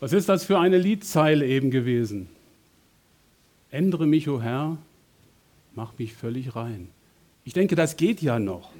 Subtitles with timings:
[0.00, 2.28] Was ist das für eine Liedzeile eben gewesen?
[3.70, 4.78] Ändere mich, o oh Herr,
[5.74, 6.88] mach mich völlig rein.
[7.44, 8.70] Ich denke, das geht ja noch.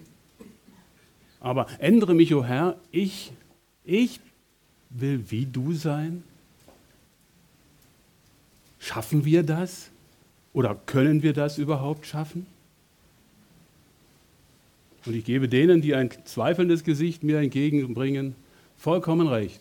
[1.41, 3.33] Aber ändere mich, o oh Herr, ich,
[3.85, 4.21] ich
[4.91, 6.23] will wie du sein.
[8.79, 9.91] Schaffen wir das?
[10.53, 12.47] Oder können wir das überhaupt schaffen?
[15.05, 18.35] Und ich gebe denen, die ein zweifelndes Gesicht mir entgegenbringen,
[18.77, 19.61] vollkommen recht.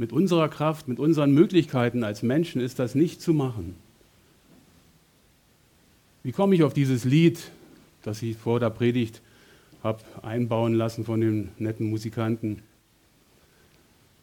[0.00, 3.76] Mit unserer Kraft, mit unseren Möglichkeiten als Menschen ist das nicht zu machen.
[6.22, 7.50] Wie komme ich auf dieses Lied,
[8.02, 9.20] das ich vor der Predigt
[9.84, 12.62] habe einbauen lassen von den netten Musikanten?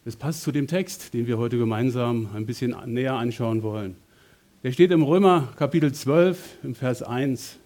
[0.04, 3.94] Es passt zu dem Text, den wir heute gemeinsam ein bisschen näher anschauen wollen.
[4.64, 7.56] Der steht im Römer Kapitel 12 im Vers 1.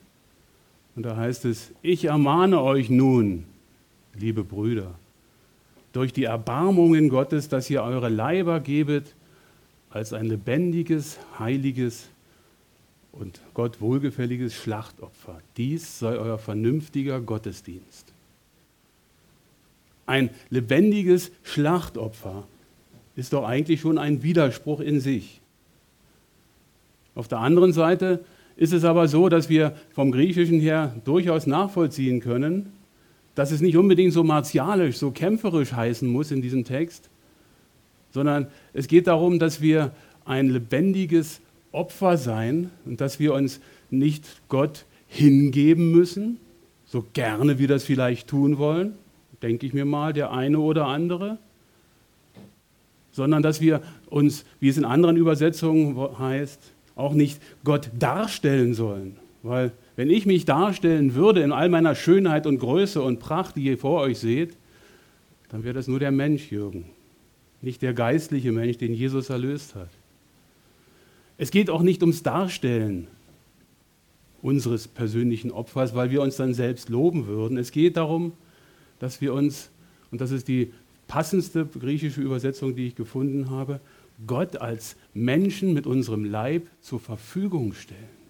[0.96, 3.44] Und da heißt es, ich ermahne euch nun,
[4.12, 4.98] liebe Brüder,
[5.92, 9.14] durch die Erbarmungen Gottes, dass ihr eure Leiber gebet
[9.90, 12.08] als ein lebendiges, heiliges
[13.12, 15.40] und Gott wohlgefälliges Schlachtopfer.
[15.56, 18.12] Dies sei euer vernünftiger Gottesdienst.
[20.06, 22.44] Ein lebendiges Schlachtopfer
[23.14, 25.40] ist doch eigentlich schon ein Widerspruch in sich.
[27.14, 28.24] Auf der anderen Seite
[28.56, 32.72] ist es aber so, dass wir vom Griechischen her durchaus nachvollziehen können,
[33.34, 37.08] dass es nicht unbedingt so martialisch, so kämpferisch heißen muss in diesem Text,
[38.10, 39.92] sondern es geht darum, dass wir
[40.24, 41.40] ein lebendiges
[41.72, 46.38] Opfer sein und dass wir uns nicht Gott hingeben müssen,
[46.84, 48.94] so gerne wir das vielleicht tun wollen,
[49.42, 51.38] denke ich mir mal, der eine oder andere,
[53.10, 56.60] sondern dass wir uns, wie es in anderen Übersetzungen heißt,
[56.94, 59.16] auch nicht Gott darstellen sollen.
[59.42, 63.64] Weil wenn ich mich darstellen würde in all meiner Schönheit und Größe und Pracht, die
[63.64, 64.56] ihr vor euch seht,
[65.50, 66.86] dann wäre das nur der Mensch, Jürgen,
[67.60, 69.90] nicht der geistliche Mensch, den Jesus erlöst hat.
[71.36, 73.06] Es geht auch nicht ums Darstellen
[74.40, 77.58] unseres persönlichen Opfers, weil wir uns dann selbst loben würden.
[77.58, 78.32] Es geht darum,
[78.98, 79.70] dass wir uns,
[80.10, 80.72] und das ist die
[81.06, 83.80] passendste griechische Übersetzung, die ich gefunden habe,
[84.26, 88.21] Gott als Menschen mit unserem Leib zur Verfügung stellen.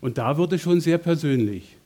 [0.00, 1.76] Und da wird es schon sehr persönlich,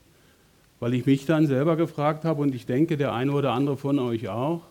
[0.79, 3.99] weil ich mich dann selber gefragt habe und ich denke, der eine oder andere von
[3.99, 4.61] euch auch,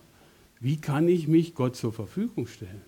[0.60, 2.82] wie kann ich mich Gott zur Verfügung stellen?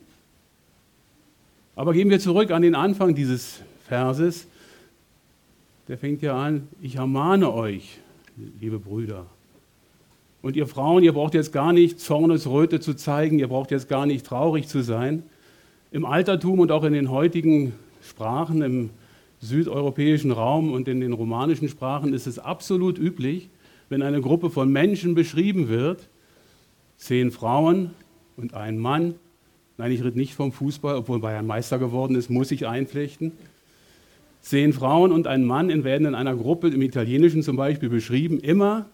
[1.77, 4.47] Aber gehen wir zurück an den Anfang dieses Verses.
[5.89, 7.99] Der fängt ja an, ich ermahne euch,
[8.61, 9.27] liebe Brüder.
[10.41, 14.07] Und ihr Frauen, ihr braucht jetzt gar nicht Zornesröte zu zeigen, ihr braucht jetzt gar
[14.07, 15.25] nicht traurig zu sein.
[15.91, 17.73] Im Altertum und auch in den heutigen
[18.03, 18.91] Sprachen, im
[19.45, 23.49] südeuropäischen Raum und in den romanischen Sprachen ist es absolut üblich,
[23.89, 26.09] wenn eine Gruppe von Menschen beschrieben wird,
[26.97, 27.91] zehn Frauen
[28.37, 29.15] und ein Mann,
[29.77, 33.33] nein, ich rede nicht vom Fußball, obwohl Bayern Meister geworden ist, muss ich einflechten,
[34.41, 38.87] zehn Frauen und ein Mann werden in einer Gruppe, im Italienischen zum Beispiel, beschrieben, immer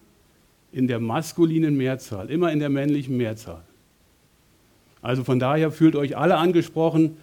[0.71, 3.63] in der maskulinen Mehrzahl, immer in der männlichen Mehrzahl.
[5.01, 7.17] Also von daher fühlt euch alle angesprochen,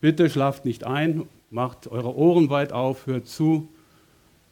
[0.00, 3.68] bitte schlaft nicht ein Macht eure Ohren weit auf, hört zu.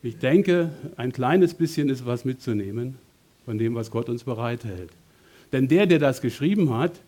[0.02, 2.96] Ich denke, ein kleines bisschen ist was mitzunehmen
[3.44, 4.90] von dem, was Gott uns bereithält.
[5.52, 7.00] Denn der, der das geschrieben hat,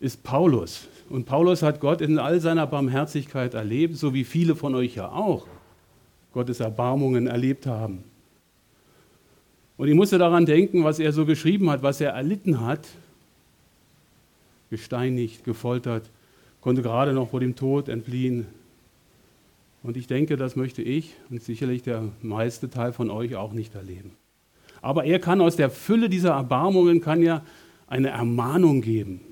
[0.00, 0.88] ist Paulus.
[1.08, 5.10] Und Paulus hat Gott in all seiner Barmherzigkeit erlebt, so wie viele von euch ja
[5.10, 5.46] auch
[6.32, 8.04] Gottes Erbarmungen erlebt haben.
[9.76, 12.86] Und ich musste daran denken, was er so geschrieben hat, was er erlitten hat.
[14.70, 16.10] Gesteinigt, gefoltert,
[16.60, 18.46] konnte gerade noch vor dem Tod entfliehen,
[19.88, 23.74] und ich denke, das möchte ich und sicherlich der meiste Teil von euch auch nicht
[23.74, 24.10] erleben.
[24.82, 27.42] Aber er kann aus der Fülle dieser Erbarmungen kann ja
[27.86, 29.22] eine Ermahnung geben.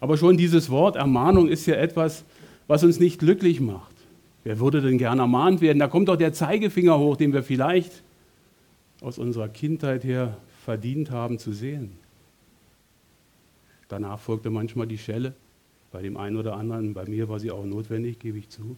[0.00, 2.22] Aber schon dieses Wort Ermahnung ist ja etwas,
[2.68, 3.96] was uns nicht glücklich macht.
[4.44, 5.80] Wer würde denn gern ermahnt werden?
[5.80, 8.04] Da kommt doch der Zeigefinger hoch, den wir vielleicht
[9.00, 11.98] aus unserer Kindheit her verdient haben zu sehen.
[13.88, 15.34] Danach folgte manchmal die Schelle.
[15.94, 18.76] Bei dem einen oder anderen, bei mir war sie auch notwendig, gebe ich zu.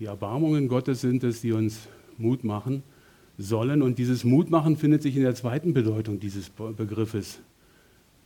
[0.00, 1.86] Die Erbarmungen Gottes sind es, die uns
[2.18, 2.82] Mut machen
[3.38, 3.82] sollen.
[3.82, 7.38] Und dieses Mutmachen findet sich in der zweiten Bedeutung dieses Begriffes.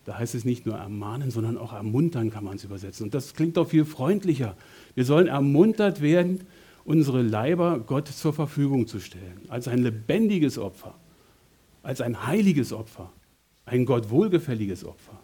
[0.06, 3.04] Da heißt es nicht nur ermahnen, sondern auch ermuntern kann man es übersetzen.
[3.04, 4.56] Und das klingt doch viel freundlicher.
[4.94, 6.44] Wir sollen ermuntert werden,
[6.87, 10.94] unsere Leiber Gott zur Verfügung zu stellen, als ein lebendiges Opfer
[11.87, 13.12] als ein heiliges Opfer,
[13.65, 15.21] ein Gott wohlgefälliges Opfer.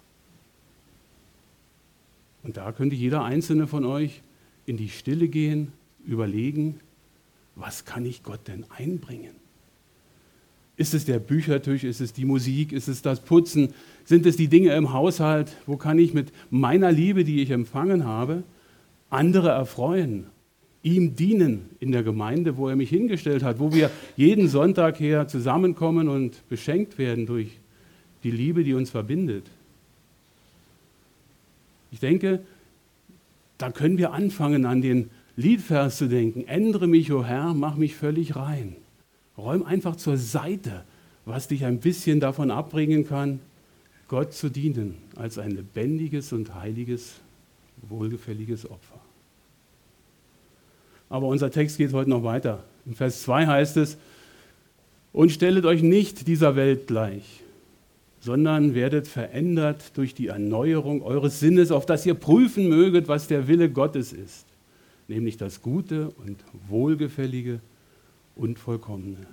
[2.44, 4.22] Und da könnte jeder einzelne von euch
[4.64, 5.72] in die Stille gehen,
[6.04, 6.78] überlegen,
[7.56, 9.34] was kann ich Gott denn einbringen?
[10.76, 11.82] Ist es der Büchertisch?
[11.82, 12.70] Ist es die Musik?
[12.70, 13.74] Ist es das Putzen?
[14.04, 15.56] Sind es die Dinge im Haushalt?
[15.66, 18.44] Wo kann ich mit meiner Liebe, die ich empfangen habe,
[19.10, 20.26] andere erfreuen?
[20.82, 25.28] Ihm dienen in der Gemeinde, wo er mich hingestellt hat, wo wir jeden Sonntag her
[25.28, 27.58] zusammenkommen und beschenkt werden durch
[28.24, 29.46] die Liebe, die uns verbindet.
[31.92, 32.40] Ich denke,
[33.58, 36.46] da können wir anfangen, an den Liedvers zu denken.
[36.48, 38.76] Ändere mich, o oh Herr, mach mich völlig rein.
[39.38, 40.84] Räum einfach zur Seite,
[41.24, 43.40] was dich ein bisschen davon abbringen kann,
[44.08, 47.14] Gott zu dienen als ein lebendiges und heiliges,
[47.88, 49.00] wohlgefälliges Opfer.
[51.12, 52.64] Aber unser Text geht heute noch weiter.
[52.86, 53.98] In Vers 2 heißt es,
[55.12, 57.42] und stellet euch nicht dieser Welt gleich,
[58.20, 63.46] sondern werdet verändert durch die Erneuerung eures Sinnes, auf dass ihr prüfen möget, was der
[63.46, 64.46] Wille Gottes ist,
[65.06, 66.38] nämlich das Gute und
[66.70, 67.60] Wohlgefällige
[68.34, 69.26] und Vollkommene.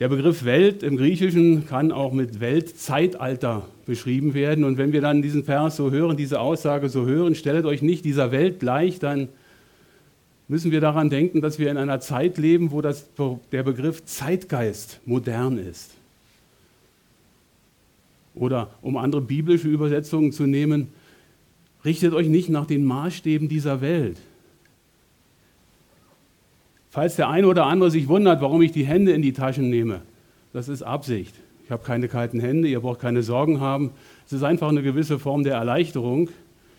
[0.00, 4.64] Der Begriff Welt im Griechischen kann auch mit Weltzeitalter beschrieben werden.
[4.64, 8.04] Und wenn wir dann diesen Vers so hören, diese Aussage so hören, stellt euch nicht
[8.04, 9.28] dieser Welt gleich, dann
[10.48, 13.06] müssen wir daran denken, dass wir in einer Zeit leben, wo das,
[13.52, 15.92] der Begriff Zeitgeist modern ist.
[18.34, 20.88] Oder um andere biblische Übersetzungen zu nehmen,
[21.84, 24.16] richtet euch nicht nach den Maßstäben dieser Welt.
[26.94, 30.02] Falls der eine oder andere sich wundert, warum ich die Hände in die Taschen nehme,
[30.52, 31.34] das ist Absicht.
[31.64, 33.90] Ich habe keine kalten Hände, ihr braucht keine Sorgen haben.
[34.26, 36.30] Es ist einfach eine gewisse Form der Erleichterung.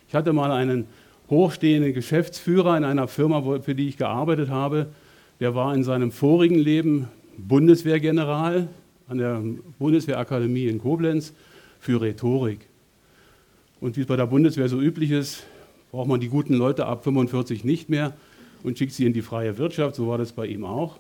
[0.08, 0.86] Ich hatte mal einen
[1.30, 4.88] hochstehenden Geschäftsführer in einer Firma, für die ich gearbeitet habe.
[5.42, 8.70] Der war in seinem vorigen Leben Bundeswehrgeneral
[9.10, 9.44] an der
[9.80, 11.34] Bundeswehrakademie in Koblenz
[11.82, 12.62] für Rhetorik.
[13.82, 15.44] Und wie es bei der Bundeswehr so üblich ist,
[15.92, 18.14] braucht man die guten Leute ab 45 nicht mehr
[18.66, 19.96] und schickt sie in die freie Wirtschaft.
[19.96, 20.98] So war das bei ihm auch.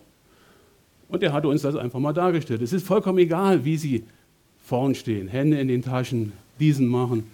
[1.07, 2.61] Und er hatte uns das einfach mal dargestellt.
[2.61, 4.03] Es ist vollkommen egal, wie sie
[4.63, 7.25] vorn stehen, Hände in den Taschen, diesen machen.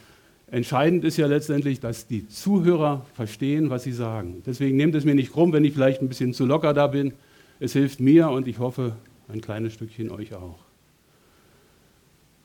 [0.48, 4.42] Entscheidend ist ja letztendlich, dass die Zuhörer verstehen, was sie sagen.
[4.45, 7.13] Deswegen nehmt es mir nicht krumm, wenn ich vielleicht ein bisschen zu locker da bin.
[7.62, 8.98] Es hilft mir und ich hoffe,
[9.30, 10.60] ein kleines Stückchen euch auch.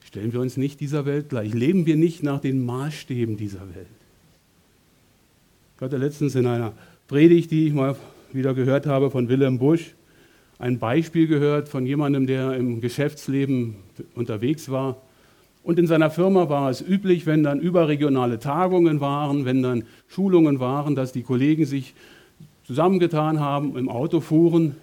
[0.04, 1.52] Stellen wir uns nicht dieser Welt gleich.
[1.52, 3.88] Leben wir nicht nach den Maßstäben dieser Welt.
[5.76, 6.72] Ich hatte letztens in einer
[7.08, 7.94] Predigt, die ich mal
[8.32, 9.94] wieder gehört habe von Willem Busch,
[10.58, 13.76] ein Beispiel gehört von jemandem, der im Geschäftsleben
[14.16, 14.96] unterwegs war.
[15.62, 20.58] Und in seiner Firma war es üblich, wenn dann überregionale Tagungen waren, wenn dann Schulungen
[20.58, 21.94] waren, dass die Kollegen sich
[22.64, 24.74] zusammengetan haben, im Auto fuhren,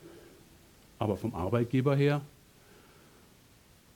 [0.99, 2.21] aber vom Arbeitgeber her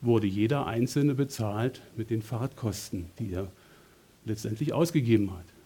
[0.01, 3.47] wurde jeder Einzelne bezahlt mit den Fahrtkosten, die er
[4.25, 5.56] letztendlich ausgegeben hat.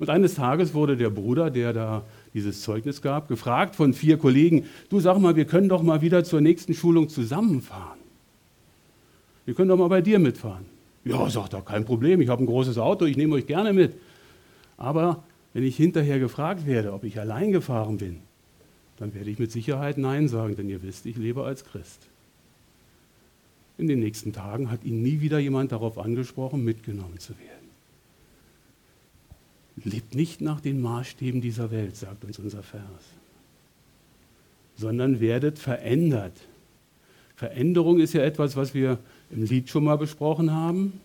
[0.00, 4.64] Und eines Tages wurde der Bruder, der da dieses Zeugnis gab, gefragt von vier Kollegen,
[4.88, 7.98] du sag mal, wir können doch mal wieder zur nächsten Schulung zusammenfahren.
[9.44, 10.64] Wir können doch mal bei dir mitfahren.
[11.04, 13.94] Ja, sagt er, kein Problem, ich habe ein großes Auto, ich nehme euch gerne mit.
[14.78, 18.20] Aber wenn ich hinterher gefragt werde, ob ich allein gefahren bin,
[18.96, 22.06] dann werde ich mit Sicherheit Nein sagen, denn ihr wisst, ich lebe als Christ.
[23.76, 27.59] In den nächsten Tagen hat ihn nie wieder jemand darauf angesprochen, mitgenommen zu werden.
[29.84, 32.82] Lebt nicht nach den Maßstäben dieser Welt, sagt uns unser Vers,
[34.76, 36.32] sondern werdet verändert.
[37.36, 38.98] Veränderung ist ja etwas, was wir
[39.30, 41.00] im Lied schon mal besprochen haben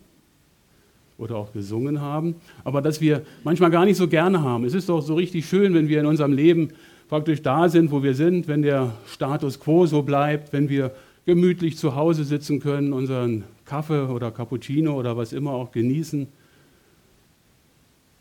[1.17, 4.65] oder auch gesungen haben, aber das wir manchmal gar nicht so gerne haben.
[4.65, 6.71] Es ist doch so richtig schön, wenn wir in unserem Leben
[7.07, 10.91] praktisch da sind, wo wir sind, wenn der Status quo so bleibt, wenn wir
[11.25, 16.27] gemütlich zu Hause sitzen können, unseren Kaffee oder Cappuccino oder was immer auch genießen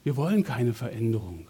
[0.05, 1.49] wir wollen keine Veränderung.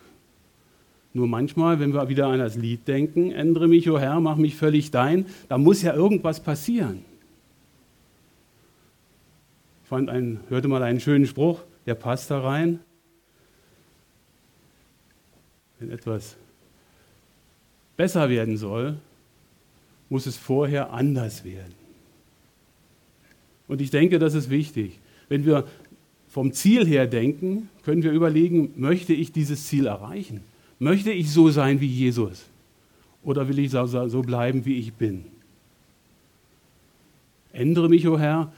[1.13, 4.37] Nur manchmal, wenn wir wieder an das Lied denken, ändere mich, o oh Herr, mach
[4.37, 7.05] mich völlig dein, da muss ja irgendwas passieren.
[9.83, 12.81] Ich fand einen, hörte mal einen schönen Spruch, der passt da rein.
[15.79, 16.37] Wenn etwas
[17.97, 18.97] besser werden soll,
[20.09, 21.75] muss es vorher anders werden.
[23.69, 24.99] Und ich denke, das ist wichtig.
[25.29, 25.65] Wenn wir
[26.35, 30.41] vom Ziel her denken, können wir überlegen, möchte ich dieses Ziel erreichen?
[30.81, 32.47] Möchte ich so sein wie Jesus?
[33.23, 35.27] Oder will ich so bleiben, wie ich bin?
[37.53, 38.53] Ändere mich, o oh Herr.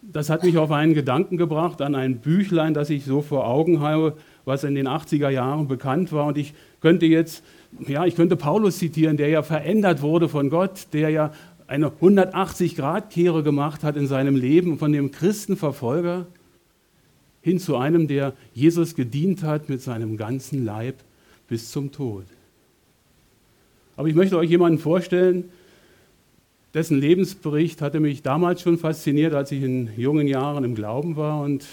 [0.00, 3.80] Das hat mich auf einen Gedanken gebracht, an ein Büchlein, das ich so vor Augen
[3.80, 6.26] habe, was in den 80er Jahren bekannt war.
[6.26, 7.42] Und ich könnte jetzt,
[7.88, 11.32] ja, ich könnte Paulus zitieren, der ja verändert wurde von Gott, der ja
[11.66, 16.28] eine 180-Grad-Kehre gemacht hat in seinem Leben von dem Christenverfolger
[17.42, 20.96] hin zu einem, der Jesus gedient hat mit seinem ganzen Leib
[21.48, 22.24] bis zum Tod.
[23.96, 25.50] Aber ich möchte euch jemanden vorstellen,
[26.74, 31.40] dessen Lebensbericht hatte mich damals schon fasziniert, als ich in jungen Jahren im Glauben war
[31.42, 31.66] und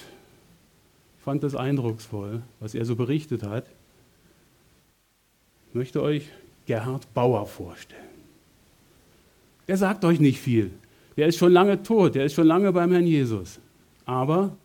[1.23, 3.65] fand das eindrucksvoll, was er so berichtet hat.
[5.69, 6.29] Ich möchte euch
[6.65, 8.01] Gerhard Bauer vorstellen.
[9.67, 10.71] Der sagt euch nicht viel.
[11.17, 13.59] Der ist schon lange tot, der ist schon lange beim Herrn Jesus.
[14.05, 14.55] Aber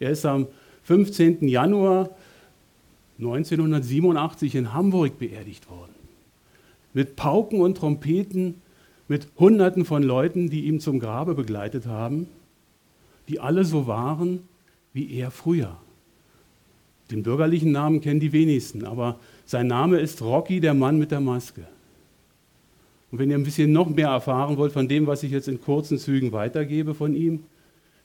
[0.00, 0.48] er ist am
[0.84, 1.46] 15.
[1.46, 2.10] Januar
[3.18, 5.94] 1987 in Hamburg beerdigt worden.
[6.94, 8.56] Mit Pauken und Trompeten,
[9.06, 12.26] mit Hunderten von Leuten, die ihn zum Grabe begleitet haben,
[13.28, 14.40] die alle so waren
[14.92, 15.76] wie er früher.
[17.10, 21.20] Den bürgerlichen Namen kennen die wenigsten, aber sein Name ist Rocky, der Mann mit der
[21.20, 21.66] Maske.
[23.10, 25.60] Und wenn ihr ein bisschen noch mehr erfahren wollt von dem, was ich jetzt in
[25.60, 27.44] kurzen Zügen weitergebe von ihm,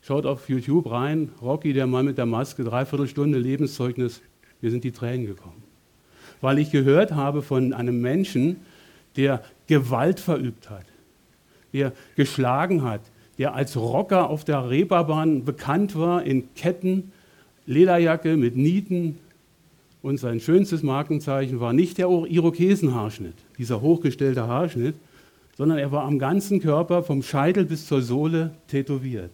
[0.06, 4.22] schaut auf YouTube rein, Rocky, der Mann mit der Maske, dreiviertel Stunde Lebenszeugnis,
[4.60, 5.64] mir sind die Tränen gekommen.
[6.40, 8.58] Weil ich gehört habe von einem Menschen,
[9.16, 10.84] der Gewalt verübt hat,
[11.72, 13.00] der geschlagen hat,
[13.38, 17.10] der als Rocker auf der Reeperbahn bekannt war, in Ketten,
[17.66, 19.18] Lederjacke mit Nieten.
[20.02, 24.94] Und sein schönstes Markenzeichen war nicht der Irokesenhaarschnitt, dieser hochgestellte Haarschnitt,
[25.56, 29.32] sondern er war am ganzen Körper vom Scheitel bis zur Sohle tätowiert.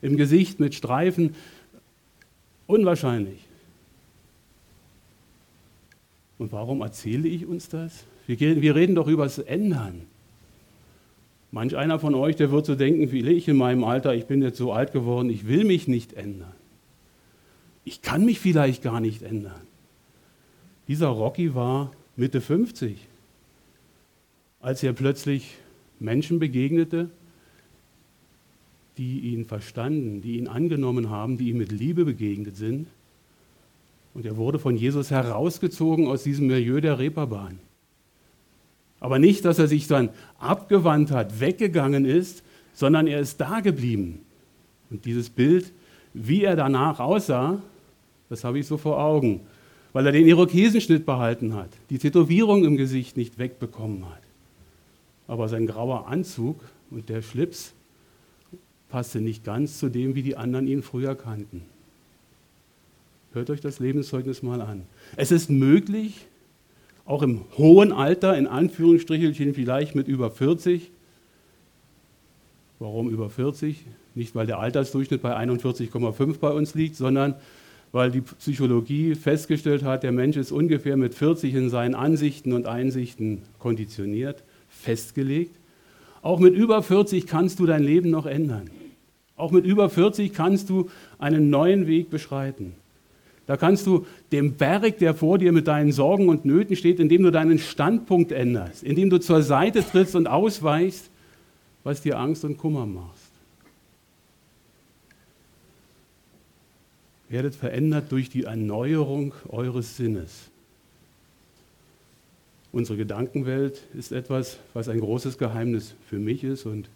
[0.00, 1.34] Im Gesicht mit Streifen.
[2.66, 3.40] Unwahrscheinlich.
[6.38, 8.04] Und warum erzähle ich uns das?
[8.26, 10.02] Wir, wir reden doch über das Ändern.
[11.50, 14.42] Manch einer von euch, der wird so denken wie ich in meinem Alter, ich bin
[14.42, 16.52] jetzt so alt geworden, ich will mich nicht ändern.
[17.84, 19.60] Ich kann mich vielleicht gar nicht ändern.
[20.88, 22.98] Dieser Rocky war Mitte 50,
[24.60, 25.54] als er plötzlich
[25.98, 27.08] Menschen begegnete,
[28.98, 32.88] die ihn verstanden, die ihn angenommen haben, die ihm mit Liebe begegnet sind.
[34.12, 37.60] Und er wurde von Jesus herausgezogen aus diesem Milieu der Reeperbahn.
[38.98, 42.42] Aber nicht, dass er sich dann abgewandt hat, weggegangen ist,
[42.74, 44.20] sondern er ist da geblieben.
[44.90, 45.72] Und dieses Bild,
[46.14, 47.62] wie er danach aussah,
[48.28, 49.40] das habe ich so vor Augen,
[49.92, 54.22] weil er den Irokesenschnitt behalten hat, die Tätowierung im Gesicht nicht wegbekommen hat.
[55.28, 57.72] Aber sein grauer Anzug und der Schlips
[58.88, 61.62] passte nicht ganz zu dem, wie die anderen ihn früher kannten.
[63.32, 64.82] Hört euch das Lebenszeugnis mal an.
[65.16, 66.26] Es ist möglich,
[67.04, 70.90] auch im hohen Alter, in Anführungsstrichelchen vielleicht mit über 40.
[72.78, 73.84] Warum über 40?
[74.14, 77.34] Nicht, weil der Altersdurchschnitt bei 41,5 bei uns liegt, sondern
[77.92, 82.66] weil die Psychologie festgestellt hat, der Mensch ist ungefähr mit 40 in seinen Ansichten und
[82.66, 85.56] Einsichten konditioniert, festgelegt.
[86.22, 88.70] Auch mit über 40 kannst du dein Leben noch ändern.
[89.36, 92.74] Auch mit über 40 kannst du einen neuen Weg beschreiten.
[93.46, 97.22] Da kannst du dem Berg, der vor dir mit deinen Sorgen und Nöten steht, indem
[97.22, 101.08] du deinen Standpunkt änderst, indem du zur Seite trittst und ausweichst,
[101.82, 103.30] was dir Angst und Kummer machst.
[107.30, 110.50] Werdet verändert durch die Erneuerung eures Sinnes.
[112.70, 116.90] Unsere Gedankenwelt ist etwas, was ein großes Geheimnis für mich ist und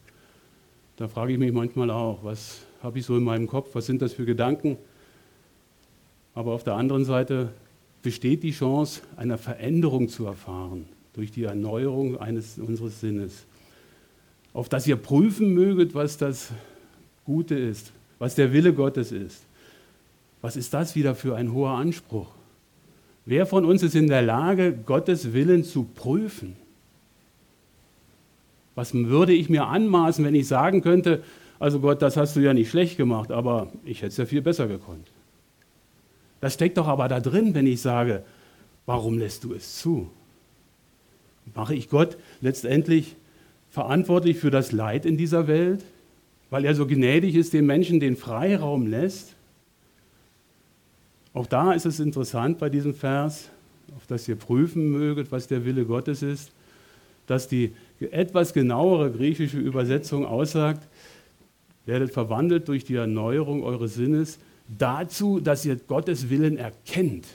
[0.96, 4.02] da frage ich mich manchmal auch, was habe ich so in meinem Kopf, was sind
[4.02, 4.76] das für Gedanken?
[6.34, 7.48] Aber auf der anderen Seite
[8.02, 13.44] besteht die Chance, einer Veränderung zu erfahren durch die Erneuerung eines unseres Sinnes.
[14.52, 16.50] Auf dass ihr prüfen möget, was das
[17.24, 19.44] Gute ist, was der Wille Gottes ist.
[20.40, 22.28] Was ist das wieder für ein hoher Anspruch?
[23.24, 26.56] Wer von uns ist in der Lage, Gottes Willen zu prüfen?
[28.74, 31.22] Was würde ich mir anmaßen, wenn ich sagen könnte,
[31.58, 34.42] also Gott, das hast du ja nicht schlecht gemacht, aber ich hätte es ja viel
[34.42, 35.06] besser gekonnt.
[36.40, 38.24] Das steckt doch aber da drin, wenn ich sage,
[38.86, 40.10] warum lässt du es zu?
[41.54, 43.14] Mache ich Gott letztendlich
[43.70, 45.84] verantwortlich für das Leid in dieser Welt,
[46.50, 49.36] weil er so gnädig ist, den Menschen den Freiraum lässt?
[51.34, 53.48] Auch da ist es interessant bei diesem Vers,
[53.96, 56.52] auf das ihr prüfen möget, was der Wille Gottes ist,
[57.26, 57.72] dass die
[58.10, 60.86] etwas genauere griechische Übersetzung aussagt,
[61.86, 64.38] werdet verwandelt durch die Erneuerung eures Sinnes,
[64.78, 67.26] dazu, dass ihr Gottes Willen erkennt.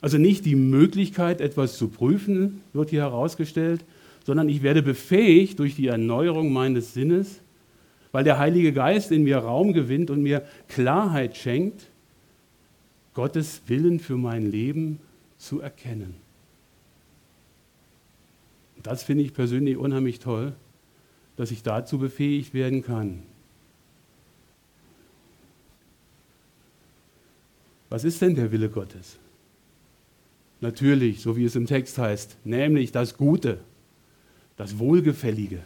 [0.00, 3.84] Also nicht die Möglichkeit, etwas zu prüfen, wird hier herausgestellt,
[4.24, 7.40] sondern ich werde befähigt durch die Erneuerung meines Sinnes,
[8.12, 11.86] weil der Heilige Geist in mir Raum gewinnt und mir Klarheit schenkt,
[13.16, 15.00] Gottes Willen für mein Leben
[15.38, 16.16] zu erkennen.
[18.82, 20.52] Das finde ich persönlich unheimlich toll,
[21.36, 23.22] dass ich dazu befähigt werden kann.
[27.88, 29.16] Was ist denn der Wille Gottes?
[30.60, 33.60] Natürlich, so wie es im Text heißt, nämlich das Gute,
[34.58, 35.62] das Wohlgefällige,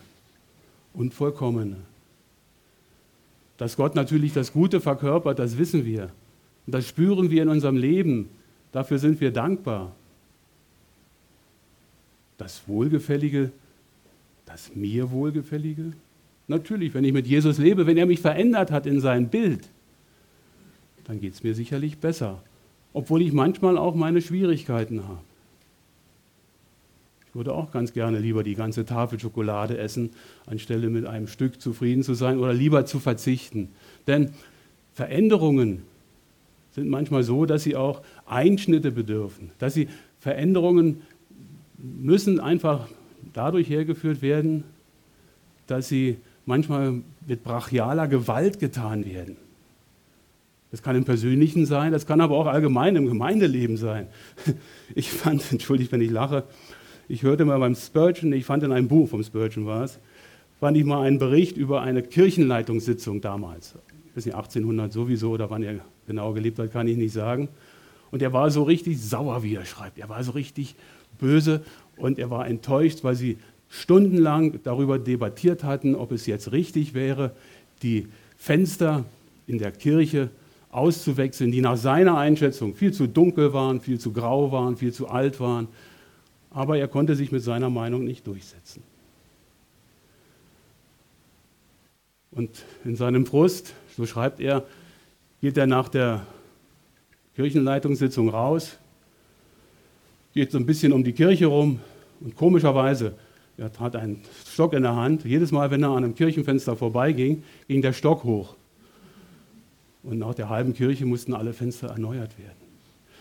[0.94, 1.78] und vollkommene.
[3.56, 6.12] Dass Gott natürlich das Gute verkörpert, das wissen wir.
[6.70, 8.28] Und das spüren wir in unserem Leben.
[8.70, 9.90] Dafür sind wir dankbar.
[12.38, 13.50] Das Wohlgefällige,
[14.46, 15.94] das mir Wohlgefällige?
[16.46, 19.68] Natürlich, wenn ich mit Jesus lebe, wenn er mich verändert hat in sein Bild,
[21.06, 22.40] dann geht es mir sicherlich besser.
[22.92, 25.22] Obwohl ich manchmal auch meine Schwierigkeiten habe.
[27.26, 30.10] Ich würde auch ganz gerne lieber die ganze Tafel Schokolade essen,
[30.46, 33.70] anstelle mit einem Stück zufrieden zu sein oder lieber zu verzichten.
[34.06, 34.30] Denn
[34.94, 35.89] Veränderungen
[36.72, 41.02] sind manchmal so, dass sie auch Einschnitte bedürfen, dass sie Veränderungen
[41.78, 42.88] müssen einfach
[43.32, 44.64] dadurch hergeführt werden,
[45.66, 49.36] dass sie manchmal mit brachialer Gewalt getan werden.
[50.70, 54.06] Das kann im Persönlichen sein, das kann aber auch allgemein im Gemeindeleben sein.
[54.94, 56.42] Ich fand, entschuldigt, wenn ich lache,
[57.08, 60.00] ich hörte mal beim Spurgeon, ich fand in einem Buch vom Spurgeon war es,
[60.58, 63.76] fand ich mal einen Bericht über eine Kirchenleitungssitzung damals.
[64.20, 67.48] Weiß nicht, 1800 sowieso, oder wann er genau gelebt hat, kann ich nicht sagen.
[68.10, 69.98] Und er war so richtig sauer, wie er schreibt.
[69.98, 70.74] Er war so richtig
[71.18, 71.62] böse
[71.96, 77.32] und er war enttäuscht, weil sie stundenlang darüber debattiert hatten, ob es jetzt richtig wäre,
[77.82, 79.04] die Fenster
[79.46, 80.30] in der Kirche
[80.70, 85.08] auszuwechseln, die nach seiner Einschätzung viel zu dunkel waren, viel zu grau waren, viel zu
[85.08, 85.68] alt waren
[86.50, 88.82] aber er konnte sich mit seiner Meinung nicht durchsetzen.
[92.32, 94.64] Und in seinem Frust, so schreibt er,
[95.40, 96.26] geht er nach der
[97.36, 98.78] Kirchenleitungssitzung raus,
[100.34, 101.80] geht so ein bisschen um die Kirche rum
[102.20, 103.14] und komischerweise,
[103.56, 105.24] er hat einen Stock in der Hand.
[105.24, 108.56] Jedes Mal, wenn er an einem Kirchenfenster vorbeiging, ging der Stock hoch.
[110.02, 112.56] Und nach der halben Kirche mussten alle Fenster erneuert werden.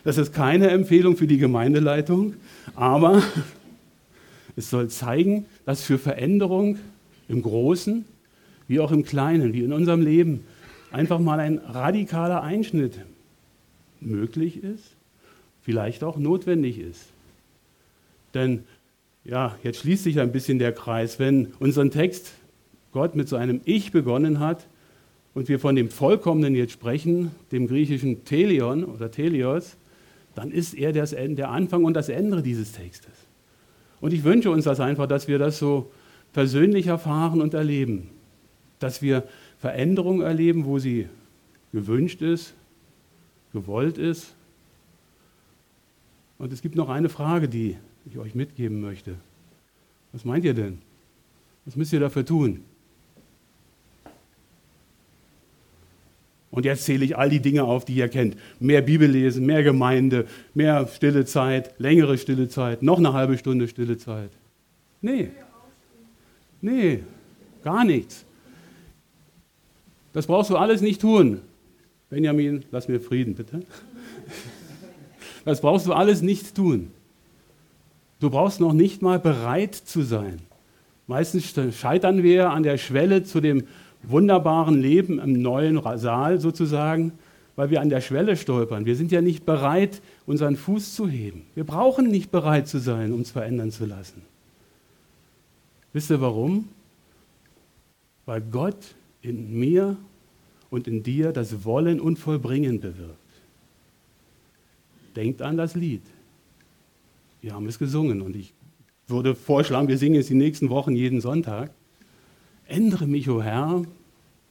[0.04, 2.36] Das ist keine Empfehlung für die Gemeindeleitung,
[2.76, 3.22] aber
[4.56, 6.78] es soll zeigen, dass für Veränderung
[7.28, 8.06] im Großen
[8.68, 10.46] wie auch im Kleinen, wie in unserem Leben,
[10.92, 13.00] einfach mal ein radikaler Einschnitt
[14.00, 14.96] möglich ist,
[15.62, 17.06] vielleicht auch notwendig ist.
[18.34, 18.64] Denn
[19.26, 22.34] ja, jetzt schließt sich ein bisschen der Kreis, wenn unseren Text
[22.92, 24.66] Gott mit so einem Ich begonnen hat
[25.34, 29.76] und wir von dem Vollkommenen jetzt sprechen, dem griechischen Telion oder Telios,
[30.36, 33.12] dann ist er das, der Anfang und das Ende dieses Textes.
[34.02, 35.92] Und ich wünsche uns das einfach, dass wir das so
[36.34, 38.10] persönlich erfahren und erleben.
[38.80, 39.24] Dass wir
[39.60, 41.08] Veränderung erleben, wo sie
[41.72, 42.54] gewünscht ist,
[43.54, 44.34] gewollt ist.
[46.38, 49.16] Und es gibt noch eine Frage, die ich euch mitgeben möchte.
[50.14, 50.80] Was meint ihr denn?
[51.66, 52.64] Was müsst ihr dafür tun?
[56.52, 58.36] Und jetzt zähle ich all die Dinge auf, die ihr kennt.
[58.60, 63.68] Mehr Bibel lesen, mehr Gemeinde, mehr stille Zeit, längere stille Zeit, noch eine halbe Stunde
[63.68, 64.32] stille Zeit.
[65.02, 65.30] Nee.
[66.62, 67.04] Nee,
[67.64, 68.26] gar nichts.
[70.14, 71.42] Das brauchst du alles nicht tun.
[72.10, 73.62] Benjamin, lass mir Frieden, bitte.
[75.46, 76.92] Das brauchst du alles nicht tun.
[78.20, 80.40] Du brauchst noch nicht mal bereit zu sein.
[81.08, 83.64] Meistens scheitern wir an der Schwelle zu dem
[84.04, 87.14] wunderbaren Leben im neuen Saal sozusagen,
[87.56, 88.86] weil wir an der Schwelle stolpern.
[88.86, 91.46] Wir sind ja nicht bereit, unseren Fuß zu heben.
[91.56, 94.22] Wir brauchen nicht bereit zu sein, uns verändern zu lassen.
[95.94, 96.70] Wisst ihr warum?
[98.26, 98.78] Weil Gott
[99.22, 99.98] in mir
[100.70, 103.18] und in dir das Wollen und Vollbringen bewirkt.
[105.16, 106.04] Denkt an das Lied.
[107.42, 108.54] Wir haben es gesungen und ich
[109.08, 111.72] würde vorschlagen, wir singen es die nächsten Wochen jeden Sonntag.
[112.68, 113.82] Ändere mich, o oh Herr,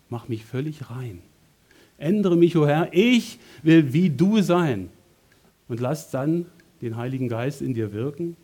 [0.08, 1.20] mach mich völlig rein.
[1.96, 4.90] Ändere mich, o oh Herr, ich will wie du sein.
[5.68, 6.46] Und lass dann
[6.80, 8.36] den Heiligen Geist in dir wirken,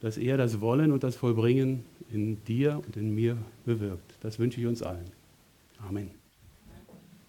[0.00, 4.14] dass er das Wollen und das Vollbringen in dir und in mir bewirkt.
[4.20, 5.21] Das wünsche ich uns allen.
[5.84, 6.21] Amen.